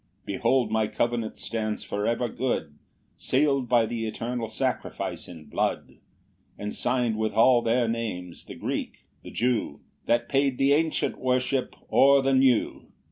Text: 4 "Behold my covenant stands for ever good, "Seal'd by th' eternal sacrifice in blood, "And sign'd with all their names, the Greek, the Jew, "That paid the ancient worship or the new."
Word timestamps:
4 0.25 0.25
"Behold 0.25 0.71
my 0.71 0.87
covenant 0.87 1.37
stands 1.37 1.83
for 1.83 2.07
ever 2.07 2.27
good, 2.27 2.73
"Seal'd 3.15 3.69
by 3.69 3.85
th' 3.85 3.91
eternal 3.91 4.47
sacrifice 4.47 5.27
in 5.27 5.45
blood, 5.45 5.97
"And 6.57 6.73
sign'd 6.73 7.17
with 7.17 7.33
all 7.33 7.61
their 7.61 7.87
names, 7.87 8.45
the 8.45 8.55
Greek, 8.55 9.05
the 9.21 9.29
Jew, 9.29 9.79
"That 10.07 10.27
paid 10.27 10.57
the 10.57 10.73
ancient 10.73 11.19
worship 11.19 11.75
or 11.87 12.23
the 12.23 12.33
new." 12.33 12.87